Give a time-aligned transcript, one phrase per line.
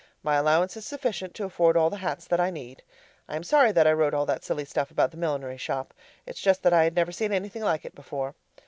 [0.23, 2.81] My allowance is sufficient to afford all of the hats that I need.
[3.29, 5.93] I am sorry that I wrote all that silly stuff about the millinery shop;
[6.25, 8.33] it's just that I had never seen anything like it before.